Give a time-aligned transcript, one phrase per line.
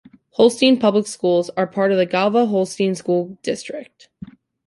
[0.31, 4.09] Holstein Public Schools are part of the Galva-Holstein School District.